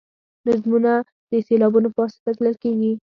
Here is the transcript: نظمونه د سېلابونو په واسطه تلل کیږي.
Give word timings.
نظمونه 0.47 0.91
د 1.31 1.31
سېلابونو 1.47 1.87
په 1.93 1.99
واسطه 2.03 2.29
تلل 2.37 2.55
کیږي. 2.63 2.91